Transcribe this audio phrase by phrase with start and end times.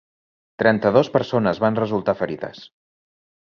[0.63, 2.67] Trenta-dos persones van resultar ferides.